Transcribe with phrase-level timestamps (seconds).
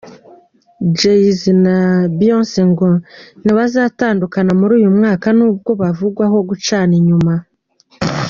[0.97, 1.75] Jay-z na
[2.17, 2.87] Beyonce ngo
[3.43, 7.33] ntibazatandukana muri uyu mwaka nubwo bavugwaho gucana inyuma.